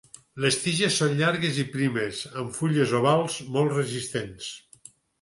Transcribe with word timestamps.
Les 0.45 0.55
tiges 0.61 0.97
són 1.01 1.13
llargues 1.19 1.59
i 1.65 1.67
primes 1.75 2.23
amb 2.31 2.57
fulles 2.59 2.97
ovals 3.03 3.39
molt 3.59 3.79
resistents. 3.81 4.53